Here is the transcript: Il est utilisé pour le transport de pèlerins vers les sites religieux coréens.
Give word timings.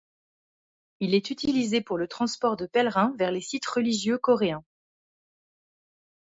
Il 0.99 1.13
est 1.13 1.29
utilisé 1.29 1.79
pour 1.79 1.99
le 1.99 2.07
transport 2.07 2.57
de 2.57 2.65
pèlerins 2.65 3.13
vers 3.19 3.29
les 3.31 3.39
sites 3.39 3.67
religieux 3.67 4.17
coréens. 4.17 4.65